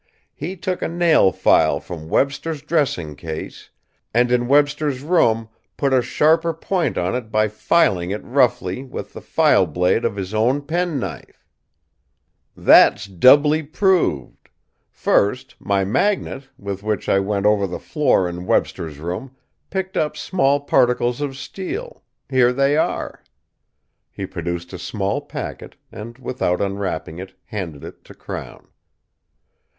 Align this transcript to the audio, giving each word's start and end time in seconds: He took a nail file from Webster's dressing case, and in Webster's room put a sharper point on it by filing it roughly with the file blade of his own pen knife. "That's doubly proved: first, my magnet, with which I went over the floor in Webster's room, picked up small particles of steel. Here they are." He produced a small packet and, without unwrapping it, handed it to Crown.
He 0.33 0.57
took 0.57 0.81
a 0.81 0.87
nail 0.87 1.31
file 1.31 1.79
from 1.79 2.09
Webster's 2.09 2.63
dressing 2.63 3.15
case, 3.15 3.69
and 4.15 4.31
in 4.31 4.47
Webster's 4.47 5.03
room 5.03 5.47
put 5.77 5.93
a 5.93 6.01
sharper 6.01 6.55
point 6.55 6.97
on 6.97 7.13
it 7.13 7.31
by 7.31 7.47
filing 7.47 8.09
it 8.09 8.23
roughly 8.23 8.83
with 8.83 9.13
the 9.13 9.21
file 9.21 9.67
blade 9.67 10.03
of 10.03 10.15
his 10.15 10.33
own 10.33 10.63
pen 10.63 10.99
knife. 10.99 11.47
"That's 12.57 13.05
doubly 13.05 13.61
proved: 13.61 14.49
first, 14.89 15.53
my 15.59 15.85
magnet, 15.85 16.49
with 16.57 16.81
which 16.81 17.07
I 17.07 17.19
went 17.19 17.45
over 17.45 17.67
the 17.67 17.77
floor 17.77 18.27
in 18.27 18.47
Webster's 18.47 18.97
room, 18.97 19.35
picked 19.69 19.97
up 19.97 20.17
small 20.17 20.61
particles 20.61 21.21
of 21.21 21.37
steel. 21.37 22.01
Here 22.27 22.51
they 22.51 22.75
are." 22.75 23.21
He 24.09 24.25
produced 24.25 24.73
a 24.73 24.79
small 24.79 25.21
packet 25.21 25.75
and, 25.91 26.17
without 26.17 26.59
unwrapping 26.59 27.19
it, 27.19 27.35
handed 27.45 27.83
it 27.83 28.03
to 28.05 28.15
Crown. 28.15 28.67